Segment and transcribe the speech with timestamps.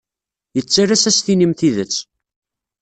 [0.55, 1.95] Yettalas ad as-tinim tidet.